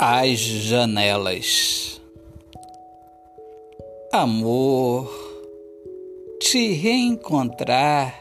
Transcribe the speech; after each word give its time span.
As 0.00 0.38
janelas. 0.38 2.00
Amor, 4.12 5.10
te 6.40 6.72
reencontrar 6.72 8.14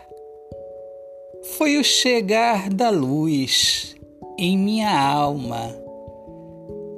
foi 1.56 1.78
o 1.78 1.84
chegar 1.84 2.68
da 2.72 2.90
luz 2.90 3.96
em 4.40 4.58
minha 4.58 5.00
alma. 5.00 5.72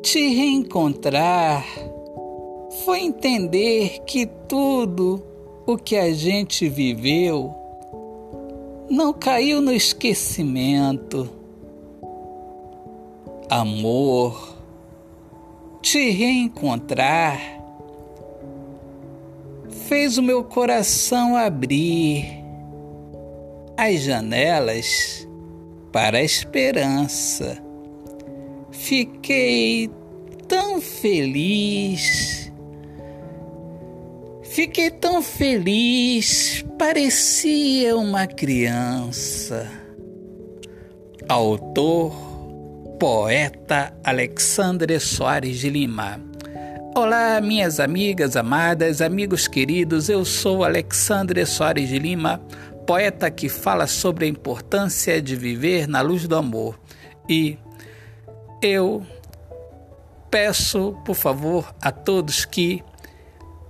Te 0.01 0.33
reencontrar 0.33 1.65
foi 2.85 3.01
entender 3.01 3.99
que 4.05 4.25
tudo 4.47 5.21
o 5.67 5.75
que 5.75 5.97
a 5.97 6.13
gente 6.13 6.69
viveu 6.69 7.53
não 8.89 9.11
caiu 9.11 9.59
no 9.59 9.73
esquecimento. 9.73 11.29
Amor, 13.49 14.58
te 15.91 16.11
reencontrar 16.11 17.41
fez 19.87 20.19
o 20.19 20.21
meu 20.21 20.43
coração 20.43 21.35
abrir 21.35 22.27
as 23.75 24.01
janelas 24.01 25.27
para 25.91 26.19
a 26.19 26.23
esperança. 26.23 27.57
Fiquei 28.69 29.89
tão 30.47 30.79
feliz. 30.79 32.53
Fiquei 34.43 34.91
tão 34.91 35.23
feliz, 35.23 36.63
parecia 36.77 37.97
uma 37.97 38.27
criança. 38.27 39.67
Autor, 41.27 42.28
poeta 42.99 43.93
Alexandre 44.03 44.99
Soares 44.99 45.59
de 45.59 45.69
Lima. 45.69 46.19
Olá, 46.93 47.39
minhas 47.39 47.79
amigas 47.79 48.35
amadas, 48.35 49.01
amigos 49.01 49.47
queridos, 49.47 50.09
eu 50.09 50.25
sou 50.25 50.65
Alexandre 50.65 51.45
Soares 51.45 51.87
de 51.87 51.97
Lima 51.97 52.41
poeta 52.85 53.31
que 53.31 53.47
fala 53.47 53.87
sobre 53.87 54.25
a 54.25 54.27
importância 54.27 55.21
de 55.21 55.33
viver 55.33 55.87
na 55.87 56.01
luz 56.01 56.27
do 56.27 56.35
amor. 56.35 56.77
E 57.29 57.57
eu 58.61 59.05
peço, 60.29 60.97
por 61.05 61.15
favor, 61.15 61.73
a 61.81 61.91
todos 61.91 62.43
que 62.43 62.83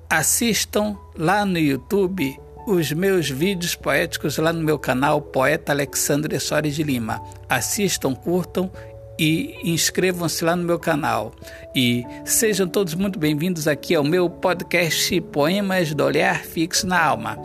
assistam 0.10 0.98
lá 1.16 1.46
no 1.46 1.60
YouTube 1.60 2.36
os 2.66 2.92
meus 2.92 3.30
vídeos 3.30 3.74
poéticos 3.74 4.38
lá 4.38 4.54
no 4.54 4.62
meu 4.62 4.78
canal 4.78 5.22
Poeta 5.22 5.72
Alexandre 5.72 6.40
Soares 6.40 6.76
de 6.76 6.84
Lima. 6.84 7.20
Assistam, 7.50 8.14
curtam 8.14 8.72
e 9.20 9.60
inscrevam-se 9.64 10.44
lá 10.46 10.56
no 10.56 10.64
meu 10.64 10.80
canal. 10.80 11.34
E 11.76 12.06
sejam 12.24 12.68
todos 12.68 12.96
muito 12.96 13.20
bem-vindos 13.20 13.68
aqui 13.68 13.94
ao 13.94 14.04
meu 14.04 14.30
podcast 14.30 15.20
Poemas 15.22 15.94
do 15.94 16.04
Olhar 16.04 16.42
Fixo 16.44 16.88
na 16.88 17.04
Alma. 17.04 17.38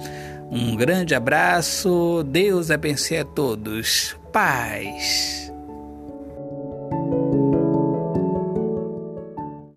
Um 0.51 0.77
grande 0.77 1.15
abraço, 1.15 2.23
Deus 2.29 2.71
abençoe 2.71 3.19
a 3.19 3.25
todos. 3.25 4.17
Paz. 4.33 5.54